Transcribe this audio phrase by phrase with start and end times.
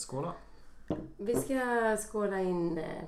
[0.00, 0.32] skåla?
[1.16, 3.04] Vi ska skåla in eh,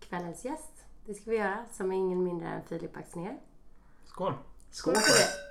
[0.00, 0.84] kvällens gäst.
[1.06, 3.38] Det ska vi göra, som är ingen mindre än Filip Axnér.
[4.04, 4.34] Skål!
[4.70, 5.49] Skål för det!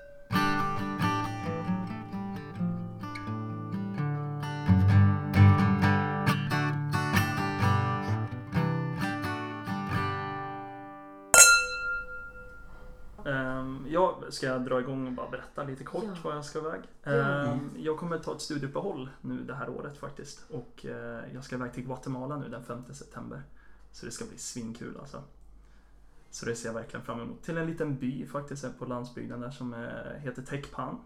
[14.30, 16.16] Ehm, jag ska dra igång och bara berätta lite kort Ja.
[16.24, 16.82] vad jag ska iväg.
[17.04, 20.46] Ehm, jag kommer ta ett studieuppehåll nu det här året faktiskt.
[20.52, 23.44] Och eh, jag ska iväg till Guatemala nu den 5 september.
[23.92, 25.24] Så det ska bli svinkul alltså.
[26.32, 27.44] Så det ser jag verkligen fram emot.
[27.44, 31.00] Till en liten by faktiskt här på landsbygden där som eh, heter Tekpan.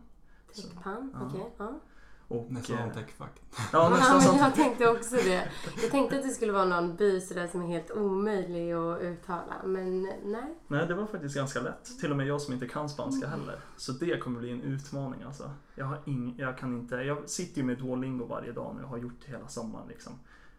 [0.56, 1.28] Techpan, Ja.
[1.28, 1.54] okej.
[1.58, 1.80] ja.
[2.28, 3.42] Och, Nästan eh, techfack.
[3.52, 4.40] Ja, Ja, nästan men sånt.
[4.40, 5.48] jag tänkte också det.
[5.82, 9.56] Jag tänkte att det skulle vara någon by sådär som är helt omöjlig att uttala.
[9.66, 10.58] Men nej.
[10.68, 12.00] Nej, det var faktiskt ganska lätt.
[12.00, 13.60] Till och med jag som inte kan spanska heller.
[13.78, 15.52] Så det kommer bli en utmaning alltså.
[15.76, 18.90] Jag har ing, jag kan inte, jag sitter ju med Duolingo varje dag nu och
[18.90, 20.14] har gjort det hela sommaren liksom.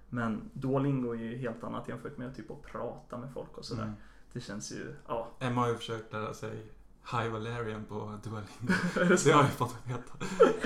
[0.09, 3.83] Men Duolingo är ju helt annat jämfört med typ att prata med folk och sådär.
[3.83, 3.95] Mm.
[4.33, 5.31] Det känns ju, ja.
[5.41, 6.73] Emma har ju försökt lära sig
[7.13, 8.73] High Valerian på Duolingo.
[9.25, 10.13] Det har jag fått veta.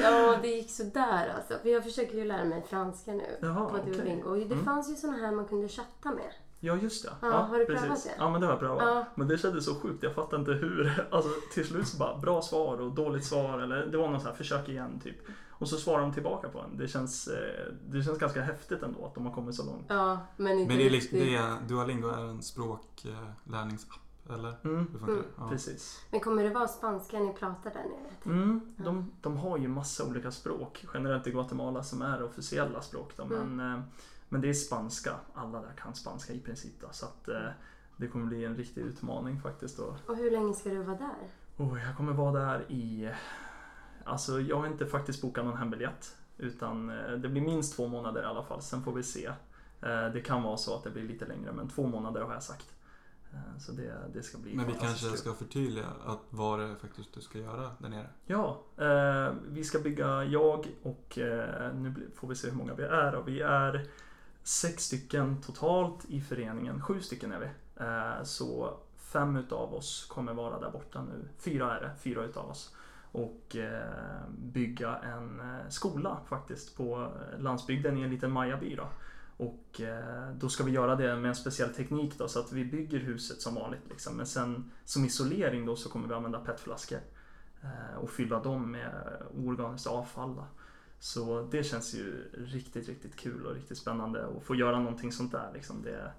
[0.02, 1.58] Ja, det gick sådär alltså.
[1.62, 3.38] För jag försöker ju lära mig franska nu.
[3.42, 3.76] Jaha, på.
[3.90, 4.28] Duolingo.
[4.30, 4.64] Och Det Mm.
[4.64, 6.32] fanns ju såna här man kunde chatta med.
[6.60, 7.10] Ja, just det.
[7.22, 8.10] Ja, har du prövat det?
[8.18, 8.82] Ja, men det har jag prövat.
[8.82, 9.04] Ja.
[9.14, 10.02] Men det kändes så sjukt.
[10.02, 11.06] Jag fattar inte hur.
[11.10, 13.58] Alltså till slut så bara bra svar och dåligt svar.
[13.58, 15.16] Eller det var någon så här försök igen typ.
[15.50, 16.76] Och så svarar de tillbaka på en.
[16.78, 19.84] Det känns, eh, det känns ganska häftigt ändå att de har kommit så långt.
[19.88, 21.32] Ja, men inte Men det är liksom, riktigt.
[21.38, 24.00] det är, Duolingo är en språklärningsapp,
[24.34, 24.56] eller?
[24.64, 25.22] Mm, Hur funkar Mm.
[25.22, 25.28] det?
[25.42, 25.48] Ja.
[25.48, 26.04] precis.
[26.10, 28.34] Men kommer det vara spanska ni pratar där nere?
[28.40, 30.84] Mm, de, de har ju massa olika språk.
[30.94, 33.12] Generellt i Guatemala som är officiella språk.
[33.16, 33.56] Då, Mm.
[33.56, 33.80] men, eh,
[34.28, 35.14] men det är spanska.
[35.34, 36.80] Alla där kan spanska i princip.
[36.80, 37.48] Då, så att eh,
[37.96, 39.76] det kommer bli en riktig utmaning faktiskt.
[39.76, 39.96] Då.
[40.06, 41.30] Och hur länge ska du vara där?
[41.64, 43.10] Oh, jag kommer vara där i...
[44.04, 46.16] Alltså jag har inte faktiskt bokat någon hembiljett.
[46.38, 48.62] Utan eh, det blir minst två månader i alla fall.
[48.62, 49.32] Sen får vi se.
[50.12, 52.66] Det kan vara så att det blir lite längre men två månader har jag sagt.
[53.32, 55.16] Eh, Så det, det ska bli Men vi kanske kul.
[55.16, 58.06] ska förtydliga att vad det faktiskt du ska göra där nere.
[58.26, 62.82] Ja, eh, vi ska bygga jag och eh, nu får vi se hur många vi
[62.82, 63.14] är.
[63.14, 63.86] Och vi är
[64.42, 66.82] sex stycken totalt i föreningen.
[66.82, 67.48] Sju stycken är vi.
[67.84, 71.28] Eh, så fem utav oss kommer vara där borta nu.
[71.38, 72.74] Fyra är det, fyra utav oss.
[73.12, 73.82] Och eh,
[74.38, 78.88] bygga en eh, skola faktiskt på landsbygden i en liten mayaby då.
[79.38, 82.64] Och eh, då ska vi göra det med en speciell teknik då så att vi
[82.64, 84.16] bygger huset som vanligt liksom.
[84.16, 86.98] Men sen som isolering då så kommer vi använda petflaskor
[87.62, 88.92] eh, och fylla dem med
[89.46, 90.34] organiskt avfall.
[90.36, 90.44] Då.
[90.98, 95.32] Så det känns ju riktigt, riktigt kul och riktigt spännande att få göra någonting sånt
[95.32, 95.50] där.
[95.54, 95.82] Liksom.
[95.82, 96.12] Det,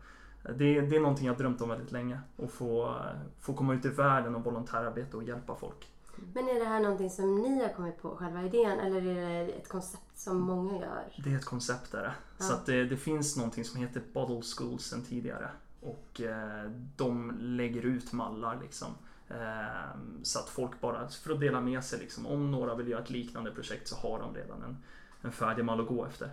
[0.44, 2.22] det, det är någonting jag drömt om väldigt länge.
[2.44, 3.02] Att få,
[3.40, 5.88] få komma ut i världen och volontärarbeta och hjälpa folk.
[6.34, 8.80] Men är det här någonting som ni har kommit på, själva idén?
[8.80, 11.04] Eller är det ett koncept som många gör?
[11.24, 12.14] Det är ett koncept där.
[12.38, 12.56] Så Ja.
[12.56, 15.50] att det, det finns någonting som heter Bottle Schools sedan tidigare.
[15.82, 18.88] Och eh, de lägger ut mallar liksom.
[19.30, 22.26] Eh, så att folk bara, för att dela med sig liksom.
[22.28, 24.78] Om några vill göra ett liknande projekt så har de redan en,
[25.22, 26.32] en färdig mall att gå efter.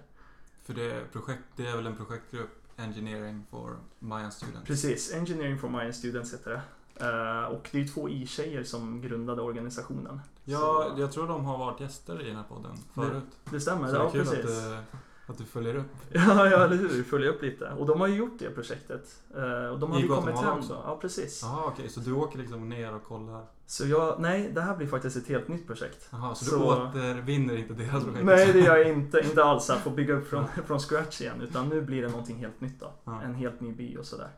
[0.63, 4.67] För det är, projekt, det är väl en projektgrupp, Engineering for Mayan Students?
[4.67, 6.61] Precis, Engineering for Mayan Students heter det.
[7.01, 10.21] Eh, och det är två i-tjejer som grundade organisationen.
[10.45, 10.59] Ja,
[10.95, 13.25] Så- jag tror de har varit gäster i den här podden förut.
[13.51, 14.39] Det stämmer, Så det ja är kul precis.
[14.45, 15.87] att, du- att du följer upp.
[16.13, 17.03] Ja, ja, eller hur?
[17.03, 17.71] Följa upp lite.
[17.79, 19.23] Och de har ju gjort det projektet.
[19.37, 20.59] Eh, och de har ju kommit hem.
[20.59, 20.83] också?
[20.85, 21.41] Ja, precis.
[21.43, 21.89] Jaha, okej.
[21.89, 23.45] Så du åker liksom ner och kollar?
[23.67, 26.09] Så jag, nej, det här blir faktiskt ett helt nytt projekt.
[26.11, 28.25] Jaha, så, Så- du återvinner inte deras projekt?
[28.25, 29.21] Nej, det gör jag inte.
[29.25, 31.41] Inte alls att få bygga upp från, från scratch igen.
[31.41, 32.93] Utan nu blir det någonting helt nytt då.
[33.05, 33.23] Ja.
[33.23, 34.29] En helt ny by och sådär.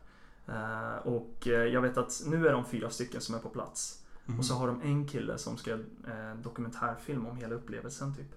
[0.49, 4.03] Eh, och eh, jag vet att nu är de fyra stycken som är på plats.
[4.25, 4.39] Mhm.
[4.39, 8.35] Och så har de en kille som ska eh, dokumentärfilm om hela upplevelsen typ.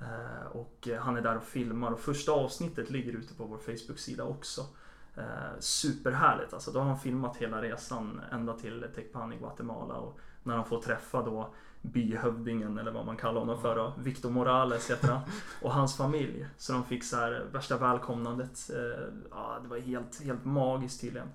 [0.00, 4.24] Eh, och han är där och filmar och första avsnittet ligger ute på vår Facebook-sida
[4.24, 4.66] också.
[5.16, 6.70] Eh, superhärligt alltså.
[6.70, 10.80] Då har han filmat hela resan ända till Tecpan i Guatemala och när han får
[10.80, 11.50] träffa då
[11.82, 13.92] byhövdingen eller vad man kallar honom för då.
[13.98, 15.20] Victor Morales heter han.
[15.62, 16.46] Och hans familj.
[16.56, 18.70] Så de fick så här värsta välkomnandet.
[18.70, 21.28] Eh, ja, det var helt, helt magiskt tydligen.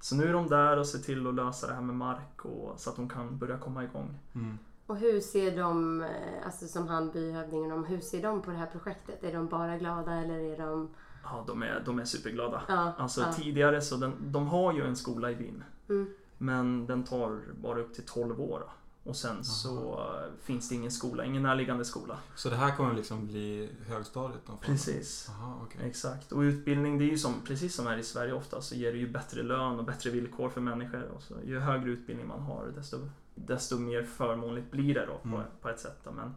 [0.00, 2.80] Så nu är de där och ser till att lösa det här med mark och
[2.80, 4.18] så att de kan börja komma igång.
[4.34, 4.58] Mm.
[4.86, 6.08] Och hur ser de, eh,
[6.46, 9.24] alltså som han byhövdingen, om, hur ser de på det här projektet?
[9.24, 10.90] Är de bara glada eller är de...
[11.24, 12.62] Ja, de är, de är superglada.
[12.68, 13.32] Ja, Alltså ja.
[13.32, 15.64] tidigare så den, de har ju en skola i byn.
[15.88, 16.14] Mm.
[16.44, 18.62] Men den tar bara upp till 12 år.
[19.02, 22.18] Och sen så eh, finns det ingen skola, ingen närliggande skola.
[22.34, 24.40] Så det här kommer liksom bli högstadiet?
[24.60, 25.26] Precis.
[25.28, 25.80] Jaha, okej.
[25.88, 26.32] Exakt.
[26.32, 28.98] Och utbildning, det är ju som, precis som här i Sverige ofta, så ger det
[28.98, 31.02] ju bättre lön och bättre villkor för människor.
[31.16, 32.96] Och så, ju högre utbildning man har, desto,
[33.34, 35.40] desto mer förmånligt blir det då på, Mm.
[35.60, 35.98] på ett sätt.
[36.04, 36.10] Då.
[36.12, 36.34] Men,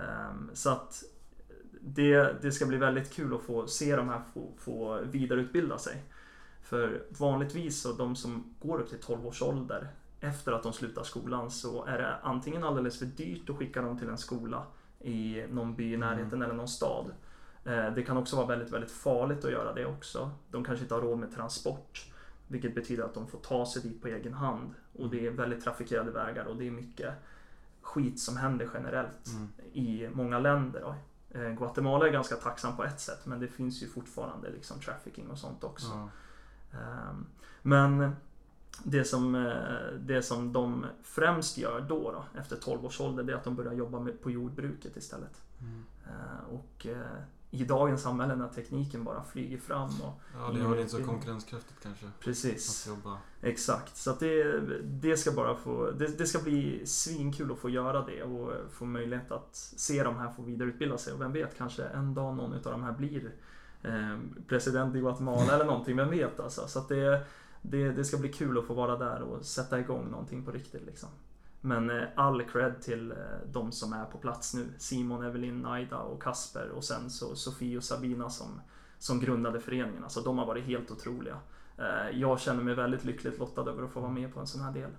[0.00, 1.02] ehm, så att
[1.80, 6.02] det, det ska bli väldigt kul att få se de här få, få vidareutbilda sig.
[6.70, 9.88] För vanligtvis så de som går upp till 12 års ålder
[10.20, 13.98] efter att de slutar skolan så är det antingen alldeles för dyrt att skicka dem
[13.98, 14.62] till en skola
[15.00, 16.42] i någon by i närheten Mm.
[16.42, 17.04] eller någon stad.
[17.64, 20.30] Eh, Det kan också vara väldigt, väldigt farligt att göra det också.
[20.50, 22.06] De kanske inte har råd med transport.
[22.48, 24.74] Vilket betyder att de får ta sig dit på egen hand.
[24.98, 27.14] Och det är väldigt trafikerade vägar och det är mycket
[27.80, 29.48] skit som händer generellt Mm.
[29.72, 30.94] i många länder.
[31.30, 35.28] Eh, Guatemala är ganska tacksam på ett sätt men det finns ju fortfarande liksom trafficking
[35.30, 35.86] och sånt också.
[35.94, 36.08] Ja.
[36.72, 37.26] Ehm,
[37.62, 38.16] Men
[38.84, 43.32] det som, eh, det som de främst gör då, då efter 12 års ålder det
[43.32, 45.42] är att de börjar jobba med, på jordbruket istället.
[45.60, 45.84] Mm.
[46.06, 47.22] Eh, Och eh,
[47.52, 51.82] i dagens samhälle när tekniken bara flyger fram och Ja, det är inte så konkurrenskraftigt
[51.82, 52.06] kanske.
[52.06, 53.18] Att precis, jobba.
[53.42, 53.96] exakt.
[53.96, 58.06] Så att det, det ska bara få, det, det ska bli svinkul att få göra
[58.06, 61.84] det och få möjlighet att se de här få vidareutbilda sig och vem vet kanske
[61.84, 63.32] en dag någon av de här blir
[63.82, 64.18] Eh,
[64.48, 66.66] president i Guatemala eller någonting, vem vet alltså.
[66.68, 67.24] Så att det,
[67.62, 70.86] det, det ska bli kul att få vara där och sätta igång någonting på riktigt
[70.86, 71.08] liksom.
[71.60, 73.16] Men eh, all cred till eh,
[73.52, 74.66] de som är på plats nu.
[74.78, 78.60] Simon, Evelyn, Naida och Kasper och sen så Sofie och Sabina som,
[78.98, 80.04] som grundade föreningen.
[80.04, 81.36] Alltså de har varit helt otroliga.
[82.12, 84.72] Jag känner mig väldigt lyckligt lottad över att få vara med på en sån här
[84.72, 84.90] del.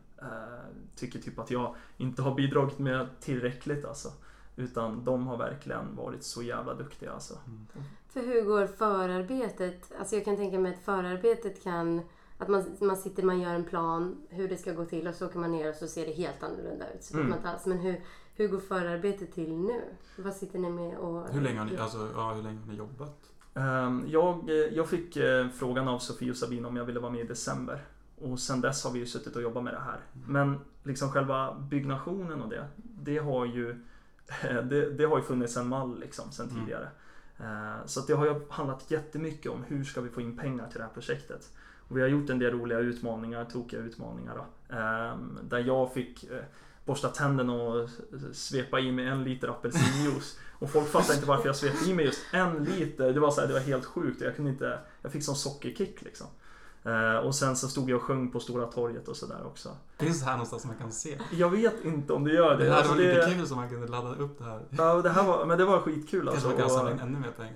[0.96, 4.10] Tycker typ att jag inte har bidragit med tillräckligt alltså.
[4.56, 7.38] Utan de har verkligen varit så jävla duktiga alltså.
[7.48, 7.68] Mm.
[8.14, 9.92] För hur går förarbetet?
[10.00, 12.02] Alltså jag kan tänka mig att förarbetet kan...
[12.38, 15.26] Att man, man sitter, man gör en plan hur det ska gå till och så
[15.26, 17.04] åker man ner och så ser det helt annorlunda ut.
[17.04, 17.30] Så Mm.
[17.30, 17.66] man alls.
[17.66, 18.02] Men hur,
[18.36, 19.82] hur går förarbetet till nu?
[20.18, 21.30] Vad sitter ni med och...
[21.30, 23.30] Hur länge har ni, alltså, ja, hur länge har ni jobbat?
[23.54, 27.12] Ehm, Jag, eh, jag fick eh, frågan av Sofie och Sabine om jag ville vara
[27.12, 27.82] med i december.
[28.22, 30.00] Och sen dess har vi ju suttit och jobbat med det här.
[30.28, 33.76] Men liksom själva byggnationen och det, det har ju,
[34.70, 36.60] det, det har ju funnits en mall liksom sen Mm.
[36.62, 36.84] tidigare.
[36.84, 36.90] Eh,
[37.42, 40.68] Eh, så att det har ju handlat jättemycket om hur ska vi få in pengar
[40.68, 41.50] till det här projektet.
[41.88, 44.76] Och vi har gjort en del roliga utmaningar, tokiga utmaningar då.
[44.76, 46.44] Ehm, där jag fick eh,
[46.86, 47.90] borsta tänderna och
[48.34, 50.40] svepa i mig en liter apelsinjuice.
[50.52, 53.14] Och folk fattade inte varför jag svepte i mig just en liter.
[53.14, 54.22] Det var, så här, det var helt sjukt.
[54.22, 56.28] Jag, kunde inte, jag fick sån sockerkick liksom.
[56.84, 59.70] Eh, Och sen så stod jag och sjöng på Stora torget och sådär också.
[60.00, 61.18] Finns det här någonstans man kan se?
[61.32, 62.64] Jag vet inte om det gör det.
[62.64, 64.62] Det här Alltså, var lite det, kul så man kunde ladda upp det här.
[64.70, 66.48] ja, det här var, men det var skitkul Kanske alltså.
[66.48, 67.56] man kan samla in ännu mer pengar.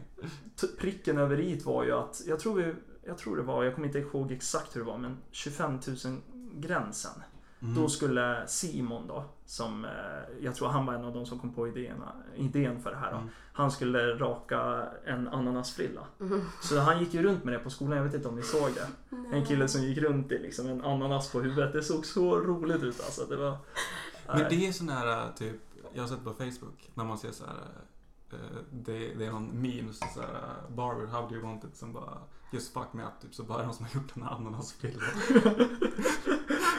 [0.80, 2.74] pricken över i var ju att, jag tror, vi,
[3.08, 6.18] jag tror det var, jag kommer inte ihåg exakt hur det var, men 25 000
[6.54, 7.12] gränsen.
[7.66, 7.82] Mm.
[7.82, 9.92] Då skulle Simon då, som eh,
[10.42, 12.04] jag tror han var en av de som kom på idén,
[12.36, 13.12] idén för det här.
[13.12, 13.18] Då.
[13.18, 13.30] Mm.
[13.54, 16.02] Han skulle raka en ananasfrilla.
[16.18, 16.42] Mhm.
[16.62, 18.70] Så han gick ju runt med det på skolan, jag vet inte om ni såg
[18.74, 18.88] det.
[19.36, 21.74] En kille som gick runt i liksom en ananas på huvudet.
[21.74, 23.26] Det såg så roligt ut alltså.
[23.26, 23.58] Det var...
[24.28, 25.56] Men det är sån här typ,
[25.94, 27.54] jag har sett på Facebook när man ser så här.
[28.36, 30.30] Eh, Det, det är någon meme så så här
[30.76, 31.78] Barber, how do you want it?
[31.78, 32.18] Som bara
[32.52, 35.04] Just fuck me up typ så bara är det någon som har gjort en ananasfrilla.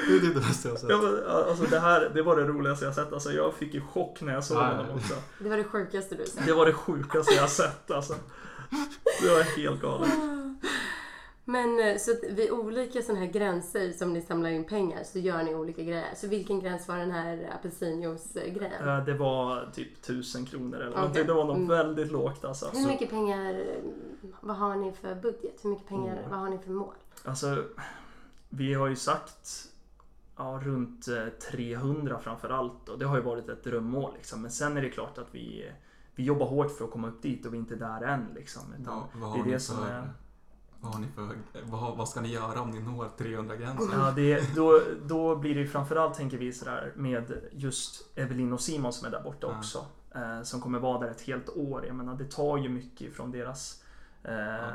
[0.09, 0.91] det är typ det bästa jag har sett.
[0.91, 3.13] Ja, men, alltså det här, det var det roligaste jag sett.
[3.13, 4.77] Alltså jag fick ju chock när jag såg Nej.
[4.77, 5.15] honom också.
[5.39, 6.41] Det var det sjukaste du sa.
[6.47, 8.15] Det var det sjukaste jag sett alltså.
[9.23, 10.11] Det var helt galet.
[11.49, 15.19] Men eh, så att vid olika sådana här gränser som ni samlar in pengar så
[15.19, 16.15] gör ni olika grejer.
[16.17, 18.89] Så vilken gräns var den här apelsinjuice-grejen?
[18.89, 21.27] Eh, Det var typ tusen kronor eller någonting.
[21.27, 21.69] Det var nog Mm.
[21.69, 22.71] väldigt lågt alltså.
[22.75, 23.83] Hur mycket pengar, eh,
[24.41, 25.61] vad har ni för budget?
[25.65, 26.31] Hur mycket pengar, Mm.
[26.31, 26.95] vad har ni för mål?
[27.25, 27.65] alltså,
[28.49, 29.69] vi har ju sagt
[30.37, 32.89] ja, runt eh, 300 framför allt.
[32.89, 34.43] Och det har ju varit ett drömmål liksom.
[34.43, 35.71] Men sen är det klart att vi,
[36.15, 38.63] vi jobbar hårt för att komma upp dit och vi är inte där än liksom.
[38.81, 40.11] Utan Vad, vad, det har är ni det som är...
[40.87, 41.29] vad har ni för,
[41.65, 43.89] vad, vad ska ni göra om ni når 300 gränsen?
[44.01, 48.61] Ja, det, då, då blir det ju framförallt tänker vi sådär med just Evelin och
[48.61, 49.59] Simon som är där borta Ja.
[49.59, 49.87] också.
[50.15, 51.87] Eh, som kommer vara där ett helt år.
[51.87, 53.83] Jag menar det tar ju mycket från deras
[54.23, 54.73] eh, Ja,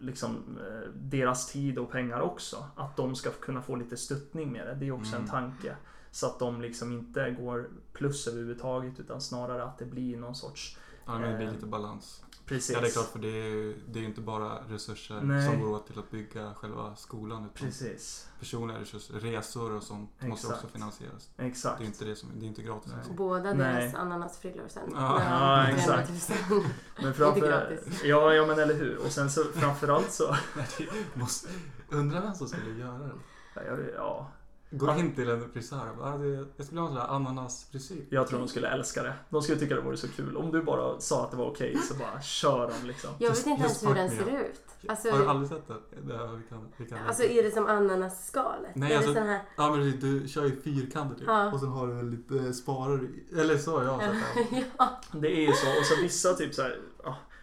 [0.00, 2.64] liksom, eh, deras tid och pengar också.
[2.76, 4.74] Att de ska kunna få lite stöttning med det.
[4.74, 5.22] Det är också Mm.
[5.24, 5.76] en tanke.
[6.10, 10.78] Så att de liksom inte går plus överhuvudtaget utan snarare att det blir någon sorts
[11.06, 12.24] Ja, men det blir eh, lite balans.
[12.46, 12.74] Precis.
[12.74, 15.46] Ja, det är klart för det är ju det är ju inte bara resurser Nej.
[15.46, 17.44] som går åt till att bygga själva skolan.
[17.44, 18.28] Utan Precis.
[18.40, 20.64] personliga resurser, resor och sånt måste Exakt.
[20.64, 21.30] också finansieras.
[21.36, 21.78] Exakt.
[21.78, 22.86] Det är inte det som, det är inte gratis.
[22.86, 22.96] Nej.
[22.96, 23.16] liksom.
[23.16, 24.90] Båda deras ananasfrillor sen.
[24.94, 25.22] Ja.
[25.24, 26.28] Ja, exakt.
[26.28, 26.64] 300 000.
[27.02, 28.00] Men framför, gratis.
[28.04, 28.96] ja, ja men eller hur.
[28.98, 30.36] Och sen så framförallt så
[31.14, 31.48] måste,
[31.88, 33.10] undrar vem som skulle göra det.
[33.54, 34.30] Ja, jag, ja.
[34.78, 37.14] Gå in till en frisör och bara, "Ah, det- jag skulle ha en sån där
[37.14, 38.06] ananasfrisyr.
[38.10, 39.14] Jag tror de skulle älska det.
[39.30, 40.36] De skulle tycka det vore så kul.
[40.36, 43.10] Om du bara sa att det var okej så bara kör de liksom.
[43.18, 44.60] Jag vet inte ens hur den ser ut.
[44.88, 45.74] Alltså, Har du aldrig sett det?
[46.12, 48.70] det här, vi kan, vi kan alltså är det som ananasskalet?
[48.74, 49.40] Nej, är alltså- det här...
[49.56, 51.24] Ja men precis, du kör ju fyrkanter typ.
[51.28, 51.52] Ja.
[51.52, 53.40] Och sen har du lite sparar i.
[53.40, 54.64] Eller så har jag sett det.
[54.78, 55.00] ja.
[55.12, 55.66] Det är ju så.
[55.80, 56.78] Och så vissa typ så här.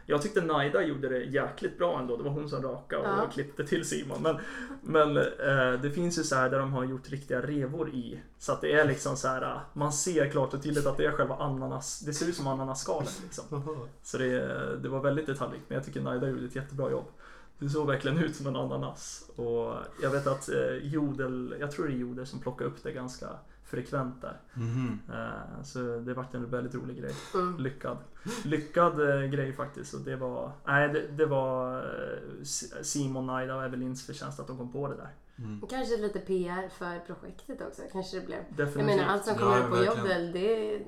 [0.06, 2.18] Ja, jag tyckte Naida gjorde det jäkligt bra ändå.
[2.18, 3.30] Det var hon som rakade och Ja.
[3.34, 4.22] klippte till Simon.
[4.22, 4.38] Men,
[4.82, 8.20] men eh, det finns ju så här där de har gjort riktiga revor i.
[8.40, 9.42] Så att det är liksom så här.
[9.42, 12.00] eh, Man ser klart och tydligt att det är själva ananas.
[12.00, 13.88] Det ser ut som ananasskalet liksom.
[14.04, 15.64] Så det, det var väldigt detaljrikt.
[15.68, 17.06] Men jag tycker Naida gjorde ett jättebra jobb.
[17.60, 19.30] Det såg verkligen ut som en ananas.
[19.36, 22.92] Och jag vet att eh, Jodel, jag tror det är Jodel som plockar upp det
[22.92, 23.28] ganska
[23.74, 24.40] frekvent där.
[25.10, 27.16] Eh, så det vart en väldigt rolig grej.
[27.34, 27.58] Mm.
[27.58, 27.98] Lyckad.
[28.44, 29.94] Lyckad eh, grej faktiskt.
[29.94, 32.44] Och det var, nej, det, det var eh,
[32.82, 35.10] Simon, Naida och Evelins förtjänst att de kom på det där.
[35.38, 35.62] Mm.
[35.70, 37.82] Kanske lite PR för projektet också.
[37.92, 38.40] Kanske det blev.
[38.58, 38.98] Jag Definitivt.
[38.98, 39.78] menar allt som Ja, kommer upp på.
[39.78, 40.80] Jodel det,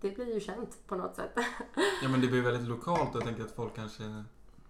[0.00, 1.32] det blir ju känt på något sätt.
[2.02, 4.02] Ja men det blir väldigt lokalt och jag tänker att folk kanske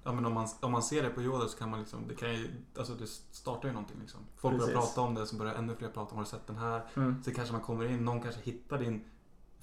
[0.07, 2.15] Ja men om man, om man ser det på Jodel så kan man liksom, det
[2.15, 4.21] kan ju, alltså det startar ju någonting liksom.
[4.37, 4.95] Folk börjar Precis.
[4.95, 6.81] prata om det, så börjar ännu fler prata om, har du sett den här?
[6.97, 7.23] Mm.
[7.25, 9.05] Så kanske man kommer in, någon kanske hittar din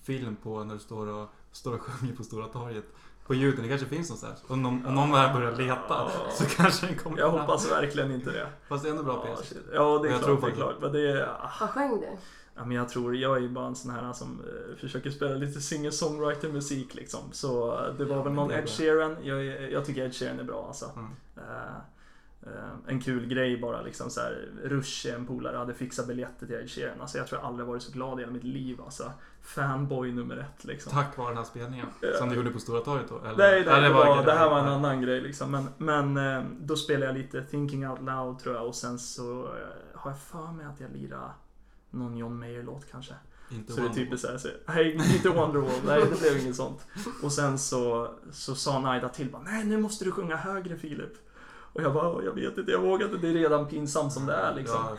[0.04, 2.86] film på när du står och, står och sjunger på Stora torget.
[3.28, 4.44] På ljuden, det kanske finns någonstans.
[4.48, 6.10] Och någon, om någon här börjar leta Ja.
[6.32, 7.40] så kanske den kommer Jag fram.
[7.42, 8.50] hoppas verkligen inte det.
[8.68, 9.54] Fast det är ändå bra Ja, PS.
[9.74, 10.24] Ja, det är Jag klart.
[10.40, 10.76] tror det är klart.
[10.82, 11.38] Men det är.
[11.60, 12.08] Vad sjöng du?
[12.56, 15.36] Ja, men jag tror, jag är ju bara en sån här som eh, försöker spela
[15.36, 17.20] lite singer-songwriter-musik liksom.
[17.32, 18.70] Så eh, det var väl någon Ed.
[18.70, 19.16] Sheeran.
[19.24, 20.86] Jag, jag tycker Ed Sheeran är bra alltså.
[20.96, 21.12] Mm.
[21.38, 21.76] Eh,
[22.42, 24.50] eh, en kul grej bara liksom så här.
[24.64, 27.02] Rush, en polare, hade fixat biljetter till Ed Sheeran.
[27.02, 29.12] Alltså jag tror jag aldrig varit så glad i hela mitt liv alltså.
[29.42, 30.92] Fanboy nummer ett liksom.
[30.92, 31.88] Tack vare den här spelningen.
[32.02, 32.18] Ja.
[32.18, 33.18] Som du gjorde på Stora torget då?
[33.18, 33.38] Eller?
[33.38, 34.72] Nej, nej Ja, det, var, det här var en ja.
[34.72, 35.52] annan grej liksom.
[35.52, 36.20] Men, men
[36.62, 39.50] då spelade jag lite Thinking Out Loud tror jag och sen så
[39.94, 41.30] har jag för mig att jag lirade
[41.94, 43.14] någon John Mayer-låt kanske.
[43.52, 46.88] Inte Så det är typiskt såhär, så, nej inte Wonderwall, nej det blev inget sånt.
[47.24, 51.14] Och sen så, så sa Naida till bara, nej nu måste du sjunga högre Filip.
[51.74, 54.26] Och jag bara, "Åh, jag vet inte, jag vågar inte, det är redan pinsamt som
[54.26, 54.80] det är liksom.
[54.90, 54.98] Ja.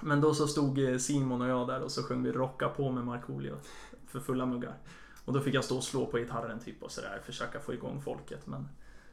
[0.00, 2.90] Men då så stod eh, Simon och jag där och så sjöng vi Rocka på
[2.90, 3.54] med Markoolio
[4.06, 4.74] för fulla muggar.
[5.24, 8.02] Och då fick jag stå och slå på gitarren typ och sådär, försöka få igång
[8.04, 8.46] folket.
[8.46, 8.68] Men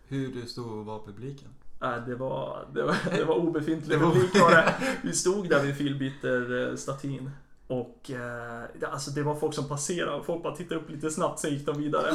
[0.07, 1.50] Hur stor var publiken?
[1.79, 4.74] Det, var, det, var, det var obefintlig Det publik var det.
[5.03, 7.31] Vi stod där vid filbiter-statyn.
[7.67, 11.39] Och eh, det- alltså det var folk som passerade folk bara tittade upp lite snabbt
[11.39, 12.12] sen gick de vidare.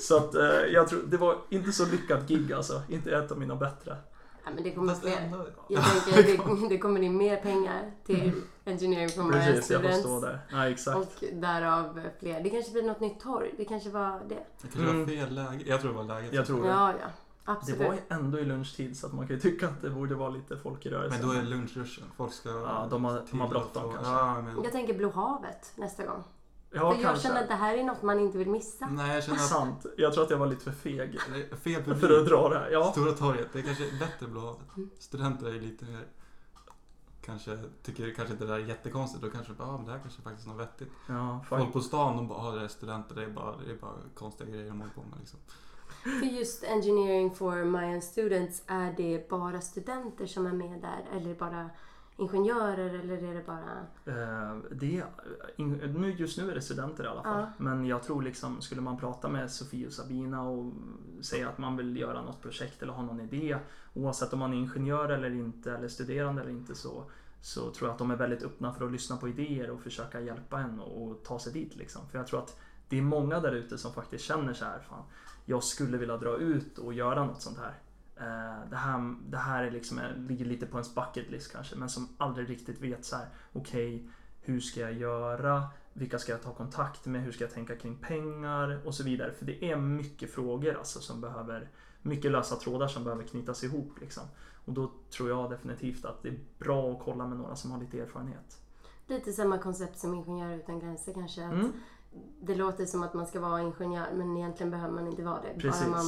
[0.00, 2.82] Så att eh, jag tror, det var inte så lyckat gig alltså.
[2.88, 3.96] Inte ett av mina bättre.
[4.44, 5.32] Ja, men det kommer fler.
[5.68, 8.32] Jag tänker det, det kommer in mer pengar till
[8.64, 10.22] Engineering for My Precis, jag får stå Students.
[10.26, 10.38] där.
[10.52, 10.96] Ja, exakt.
[10.96, 12.40] Och därav fler.
[12.42, 13.54] Det kanske blir något nytt torg.
[13.58, 14.34] Det kanske var det.
[14.34, 14.98] Det kanske Mm.
[15.00, 15.64] var fel läge.
[15.66, 16.32] Jag tror det var läget.
[16.32, 16.68] Jag tror det.
[16.68, 17.06] Ja, ja.
[17.46, 17.80] Det Absolut.
[17.80, 20.28] var ju ändå i lunchtid så att man kan ju tycka att det borde vara
[20.28, 21.18] lite folk i rörelse.
[21.18, 22.04] Men då är det lunchruschen.
[22.16, 22.48] Folk ska...
[22.48, 24.12] Ja, de har- de har bråttom kanske.
[24.12, 24.62] Ja, men...
[24.64, 26.22] Jag tänker Blå havet nästa gång.
[26.70, 28.86] Ja, för jag känner att det här är något man inte vill missa.
[28.86, 29.48] Nej, jag känner att...
[29.48, 29.86] Sant.
[29.96, 31.18] Jag tror att jag var lite för feg
[31.50, 32.00] det Fel publik.
[32.00, 32.70] för att dra det här.
[32.70, 32.92] Ja.
[32.92, 34.66] Stora torget, det är kanske bättre Blå havet.
[34.76, 34.90] Mm.
[34.98, 36.04] Studenter är ju lite mer...
[37.20, 39.24] Kanske tycker kanske inte det där är jättekonstigt.
[39.24, 40.92] Då kanske bara, ah, men det här kanske faktiskt är något vettigt.
[41.08, 43.14] Ja, Folk på stan, de bara, ah, det är studenter.
[43.14, 45.38] Det är bara, det är bara konstiga grejer de håller på med liksom.
[46.06, 51.18] För just Engineering for My Students, är det bara studenter som är med där?
[51.18, 51.70] Eller bara
[52.16, 52.94] ingenjörer?
[52.94, 53.86] Eller är det bara...
[54.06, 55.04] Eh, det,
[55.56, 57.40] nu, just nu är det studenter i alla fall.
[57.40, 57.52] Ja.
[57.58, 60.72] Men jag tror liksom, skulle man prata med Sofie och Sabina och
[61.20, 63.56] säga att man vill göra något projekt eller ha någon idé.
[63.94, 67.04] Oavsett om man är ingenjör eller inte, eller studerande eller inte så,
[67.40, 70.20] så tror jag att de är väldigt öppna för att lyssna på idéer och försöka
[70.20, 72.08] hjälpa en och, och ta sig dit liksom.
[72.08, 75.02] För jag tror att det är många där ute som faktiskt känner så här, fan,
[75.44, 77.78] jag skulle vilja dra ut och göra något sånt här.
[78.16, 81.88] Eh, Det här, det här är liksom, ligger lite på ens bucket list kanske, men
[81.88, 85.62] som aldrig riktigt vet så här, okej, hur ska jag göra?
[85.92, 87.22] Vilka ska jag ta kontakt med?
[87.22, 88.80] Hur ska jag tänka kring pengar?
[88.86, 89.32] Och så vidare.
[89.32, 91.68] För det är mycket frågor alltså som behöver,
[92.02, 94.22] mycket lösa trådar som behöver knytas ihop liksom.
[94.64, 97.80] Och då tror jag definitivt att det är bra att kolla med några som har
[97.80, 98.58] lite erfarenhet.
[99.06, 101.44] Lite samma koncept som Ingenjörer utan gränser kanske.
[101.46, 101.72] Att Mm.
[102.40, 105.60] Det låter som att man ska vara ingenjör men egentligen behöver man inte vara det.
[105.60, 105.86] Precis.
[105.86, 106.04] Bara man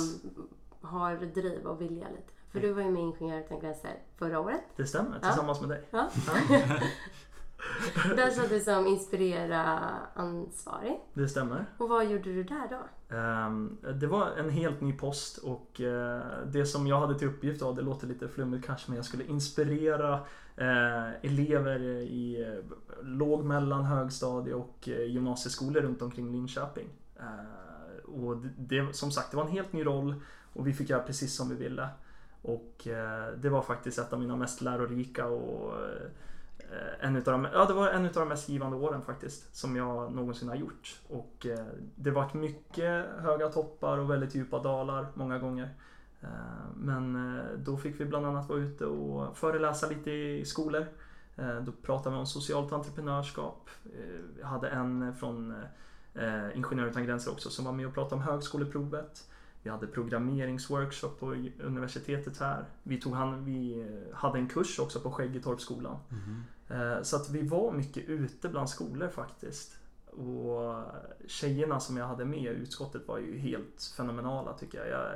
[0.81, 2.33] har driv och vilja lite.
[2.53, 4.61] För du var ju med i Ingenjörer utan gränser förra året.
[4.77, 5.29] Det stämmer, Ja.
[5.29, 5.85] tillsammans med dig.
[5.91, 6.09] Ja.
[8.17, 9.81] Där satt du som inspirera
[10.15, 11.01] ansvarig.
[11.15, 11.67] Det stämmer.
[11.79, 12.79] Och vad gjorde du där då?
[13.11, 17.61] Ehm, det var en helt ny post och eh, det som jag hade till uppgift,
[17.61, 20.15] ja, det låter lite flummigt kanske, men jag skulle inspirera
[20.57, 26.89] eh, elever i eh, låg, mellan, högstadie och gymnasieskolor runt omkring Linköping.
[28.05, 30.15] Och det, som sagt, det var en helt ny roll
[30.53, 31.89] och vi fick göra precis som vi ville.
[32.43, 32.89] Och
[33.37, 35.73] det var faktiskt ett av mina mest lärorika och
[36.73, 39.77] Eh, en utav de, ja, det var en av de mest givande åren faktiskt som
[39.77, 41.01] jag någonsin har gjort.
[41.09, 45.75] Och eh, det varit mycket höga toppar och väldigt djupa dalar många gånger.
[46.21, 46.29] Eh,
[46.77, 50.87] men eh, då fick vi bland annat vara ute och föreläsa lite i skolor.
[51.37, 53.71] Eh, Då pratade vi om socialt entreprenörskap.
[53.85, 55.55] Eh, vi hade en från
[56.15, 59.31] Ingenjörer Ingenjör utan gränser också som var med och pratade om högskoleprovet.
[59.63, 61.27] Vi hade programmeringsworkshop på
[61.63, 62.65] universitetet här.
[62.83, 65.97] Vi, tog hand, vi hade en kurs också på Skäggetorpsskolan.
[66.11, 66.43] Mm.
[66.71, 69.79] Eh, Så att vi var mycket ute bland skolor faktiskt.
[70.07, 70.75] Och
[71.27, 74.89] tjejerna som jag hade med i utskottet var ju helt fenomenala tycker jag.
[74.89, 75.13] Jag,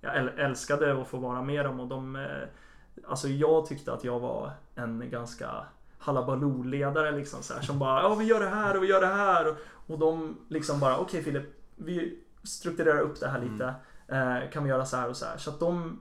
[0.00, 2.16] jag äl- älskade att få vara med dem och de...
[2.16, 2.48] eh,
[3.08, 5.50] Alltså jag tyckte att jag var en ganska
[5.98, 9.06] halabaloo-ledare liksom så här, som bara ja vi gör det här och vi gör det
[9.06, 11.44] här och, de liksom bara okej Filip
[11.76, 13.74] vi strukturerar upp det här lite
[14.08, 16.00] eh, kan vi göra så här och så här så att de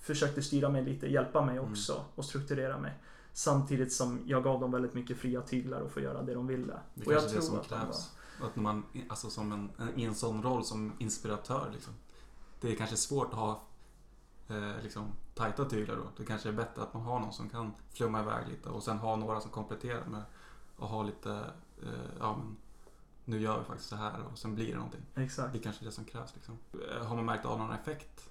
[0.00, 1.70] försökte styra mig lite, hjälpa mig Mm.
[1.70, 2.92] också och strukturera mig
[3.32, 6.80] samtidigt som jag gav dem väldigt mycket fria tyglar och få göra det de ville.
[6.94, 8.10] Det är och jag kanske det som att krävs.
[8.42, 11.94] Att när man, alltså som en, i en sån roll som inspiratör liksom.
[12.60, 13.62] Det är kanske svårt att ha
[14.48, 16.02] eh, liksom, tajta tyglar då.
[16.16, 18.98] Det kanske är bättre att man har någon som kan flumma iväg lite och sen
[18.98, 20.22] ha några som kompletterar med
[20.78, 21.30] att ha lite,
[21.82, 22.56] eh, ja men
[23.24, 25.02] nu gör vi faktiskt så här och sen blir det någonting.
[25.14, 25.52] var, exakt.
[25.52, 26.58] Det är kanske det som krävs liksom.
[26.72, 28.29] Eh, Har man märkt av någon effekt?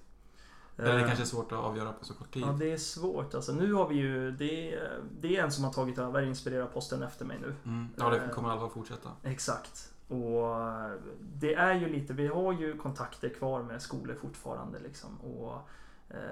[0.76, 2.42] Eller det Eh, kanske är svårt att avgöra på så kort tid.
[2.42, 3.34] Ja, det är svårt.
[3.34, 7.02] Alltså, nu har vi ju, det är, det är en som har tagit över Inspirera-posten
[7.02, 7.54] efter mig nu.
[7.64, 7.88] Mm.
[7.96, 9.08] Ja, det Eh, kommer i alla fall fortsätta.
[9.22, 9.92] Exakt.
[10.08, 15.20] Och eh, det är ju lite, vi har ju kontakter kvar med skolor fortfarande liksom.
[15.20, 15.68] Och,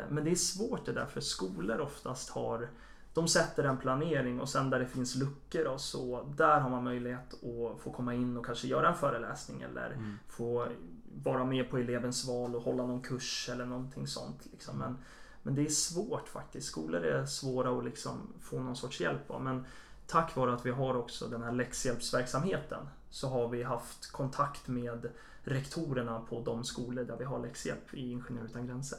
[0.08, 2.68] men det är svårt det där för skolor oftast har
[3.14, 6.84] de sätter en planering och sen där det finns luckor och så där har man
[6.84, 10.18] möjlighet att få komma in och kanske göra en föreläsning eller Mm.
[10.28, 10.66] få
[11.14, 14.46] vara med på elevens val och hålla någon kurs eller någonting sånt.
[14.52, 14.78] Liksom.
[14.78, 14.98] Men,
[15.42, 16.66] men det är svårt faktiskt.
[16.66, 19.42] Skolor är svåra att liksom få någon sorts hjälp av.
[19.42, 19.64] Men
[20.06, 25.10] tack vare att vi har också den här läxhjälpsverksamheten så har vi haft kontakt med
[25.42, 28.98] rektorerna på de skolor där vi har läxhjälp i Ingenjör utan gränser.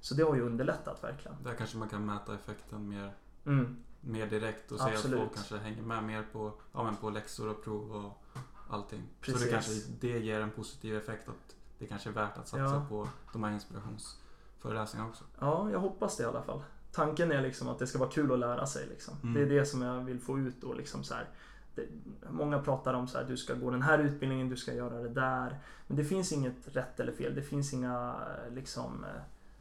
[0.00, 1.36] Så det har ju underlättat verkligen.
[1.44, 3.12] Där kanske man kan mäta effekten mer,
[3.44, 5.20] Mm, mer direkt och se att Absolut.
[5.20, 8.24] folk kanske hänger med mer på, ja, men på läxor och prov och
[8.70, 9.02] allting.
[9.20, 9.42] Så Precis.
[9.46, 12.86] det kanske det ger en positiv effekt att det kanske är värt att satsa Ja.
[12.88, 15.24] på de här inspirationsföreläsningarna också.
[15.40, 16.62] ja, jag hoppas det i alla fall.
[16.92, 18.86] Tanken är liksom att det ska vara kul att lära sig.
[18.86, 19.14] Liksom.
[19.22, 19.34] Mm.
[19.34, 20.72] Det är det som jag vill få ut då.
[20.72, 21.28] Liksom så här.
[21.74, 21.82] Det,
[22.30, 25.08] många pratar om så här, du ska gå den här utbildningen, du ska göra det
[25.08, 25.58] där.
[25.86, 27.34] Men det finns inget rätt eller fel.
[27.34, 28.16] Det finns inga
[28.50, 29.06] liksom,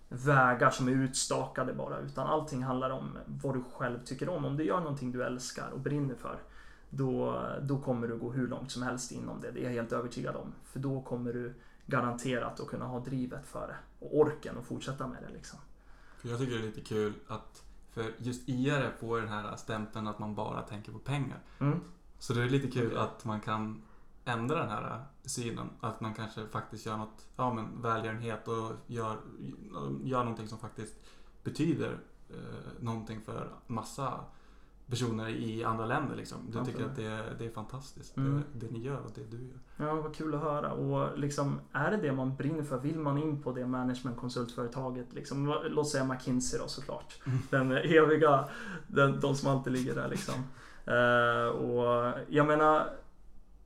[0.09, 1.99] vägar som är utstakade bara.
[1.99, 4.45] Utan allting handlar om vad du själv tycker om.
[4.45, 6.39] Om du gör någonting du älskar och brinner för.
[6.89, 9.51] Då, då kommer du gå hur långt som helst inom det.
[9.51, 10.53] Det är jag helt övertygad om.
[10.63, 11.53] För då kommer du
[11.85, 14.05] garanterat att kunna ha drivet för det.
[14.05, 15.59] Och orken att fortsätta med det liksom.
[16.21, 20.19] Jag tycker det är lite kul att, för just IR får den här stämpeln att
[20.19, 21.39] man bara tänker på pengar.
[21.59, 21.79] Mm.
[22.19, 23.81] Så det är lite kul att man kan
[24.25, 25.69] ändra den här synen.
[25.79, 29.17] Att man kanske faktiskt gör något, ja men välgörenhet och gör,
[30.03, 30.95] gör någonting som faktiskt
[31.43, 31.99] betyder
[32.29, 34.19] eh, någonting för massa
[34.89, 36.37] personer i andra länder liksom.
[36.45, 36.87] Du tycker Absolut.
[36.87, 38.43] att det är, det är fantastiskt, Mm.
[38.53, 39.87] det, det ni gör och det du gör.
[39.87, 40.71] Ja, vad kul att höra.
[40.73, 42.77] Och liksom, är det det man brinner för?
[42.79, 45.13] Vill man in på det managementkonsultföretaget?
[45.13, 47.21] Liksom, låt säga McKinsey då såklart.
[47.25, 47.39] Mm.
[47.49, 48.45] Den eviga,
[48.87, 50.35] den, de som alltid ligger där liksom.
[50.85, 52.89] Eh, och jag menar,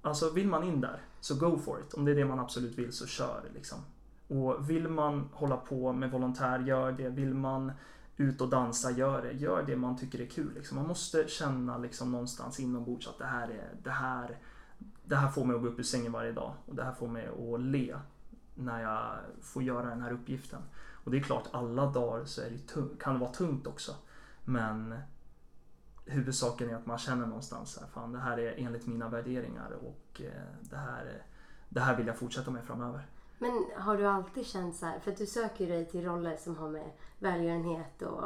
[0.01, 1.93] alltså vill man in där, så go for it.
[1.93, 3.77] Om det är det man absolut vill, så kör liksom.
[4.27, 7.09] Och vill man hålla på med volontär, gör det.
[7.09, 7.71] Vill man
[8.17, 9.31] ut och dansa, gör det.
[9.31, 10.53] Gör det man tycker är kul.
[10.53, 10.77] Liksom.
[10.77, 14.37] Man måste känna liksom någonstans inombords att det här, är, det, här,
[15.05, 16.53] det här får mig att gå upp ur sängen varje dag.
[16.65, 17.95] Och det här får mig att le
[18.55, 20.61] när jag får göra den här uppgiften.
[21.03, 23.95] Och det är klart, alla dagar så är det tung, kan det vara tungt också.
[24.45, 24.95] Men
[26.05, 30.21] huvudsaken är att man känner någonstans att fan, det här är enligt mina värderingar och
[30.21, 31.23] eh, det här,
[31.69, 33.07] det här vill jag fortsätta med framöver.
[33.39, 36.57] Men har du alltid känt så här, för att du söker dig till roller som
[36.57, 38.23] har med välgörenhet och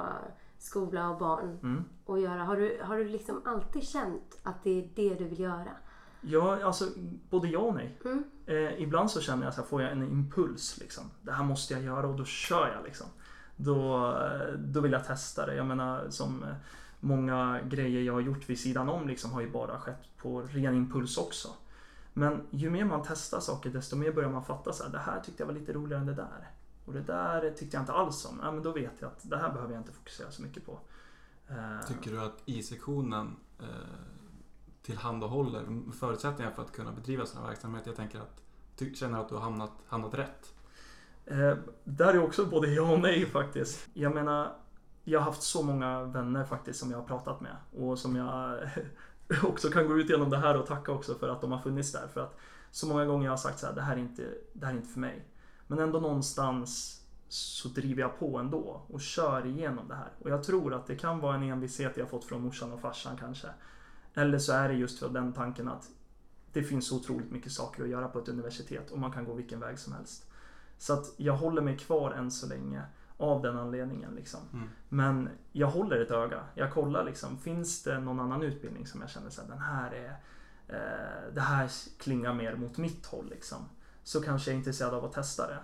[0.58, 1.84] skola och barn Mm.
[2.06, 2.44] att göra.
[2.44, 5.68] Har du, har du liksom alltid känt att det är det du vill göra?
[6.22, 6.86] Ja, alltså
[7.30, 7.98] både ja och nej.
[8.06, 8.24] Mm.
[8.46, 11.04] Eh, ibland så känner jag så här, får jag en impuls liksom.
[11.22, 13.08] Det här måste jag göra och då kör jag liksom.
[13.56, 14.14] Då,
[14.58, 15.56] då vill jag testa det.
[15.56, 16.46] Jag menar som
[17.00, 20.76] många grejer jag har gjort vid sidan om liksom har ju bara skett på ren
[20.76, 21.48] impuls också.
[22.18, 25.20] Men ju mer man testar saker desto mer börjar man fatta så här, det här
[25.20, 26.52] tyckte jag var lite roligare än det där.
[26.86, 28.40] Och det där tyckte jag inte alls om.
[28.44, 30.80] Ja, men då vet jag att det här behöver jag inte fokusera så mycket på.
[31.48, 33.66] Eh, Tycker du att I-sektionen eh,
[34.82, 37.84] tillhandahåller förutsättningar för att kunna bedriva sån här verksamhet?
[37.86, 38.42] Jag tänker att,
[38.76, 40.54] ty, känner att du har hamnat, hamnat rätt?
[41.26, 43.88] Eh, där är också både ja och nej faktiskt.
[43.94, 44.56] Jag menar,
[45.04, 48.60] jag har haft så många vänner faktiskt som jag har pratat med och som jag
[49.44, 51.92] också kan gå ut genom det här och tacka också för att de har funnits
[51.92, 52.08] där.
[52.14, 52.38] För att
[52.72, 54.78] så många gånger jag har sagt så här, det här är inte, det här är
[54.78, 55.26] inte för mig.
[55.68, 60.12] Men ändå någonstans så driver jag på ändå och kör igenom det här.
[60.20, 63.18] Och jag tror att det kan vara en envishet jag fått från morsan och farsan
[63.18, 63.48] kanske.
[64.14, 65.90] Eller så är det just för den tanken att
[66.54, 69.34] det finns så otroligt mycket saker att göra på ett universitet och man kan gå
[69.34, 70.30] vilken väg som helst.
[70.78, 72.82] Så att jag håller mig kvar än så länge
[73.18, 74.16] av den anledningen.
[74.16, 74.40] Liksom.
[74.54, 74.70] Mm.
[74.90, 76.44] Men jag håller ett öga.
[76.56, 80.18] Jag kollar liksom, finns det någon annan utbildning som jag känner att den här är
[80.68, 83.58] eh, det här klingar mer mot mitt håll liksom.
[84.04, 85.60] Så kanske jag är intresserad av att testa det.